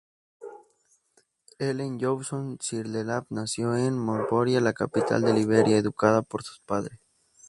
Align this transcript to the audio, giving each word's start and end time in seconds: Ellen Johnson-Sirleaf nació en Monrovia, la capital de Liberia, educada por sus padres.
Ellen 1.59 1.99
Johnson-Sirleaf 2.01 3.27
nació 3.29 3.77
en 3.77 3.99
Monrovia, 3.99 4.59
la 4.59 4.73
capital 4.73 5.21
de 5.21 5.31
Liberia, 5.35 5.77
educada 5.77 6.23
por 6.23 6.41
sus 6.41 6.59
padres. 6.59 6.97